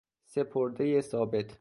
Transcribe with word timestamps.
سپردهی 0.25 1.01
ثابت 1.01 1.45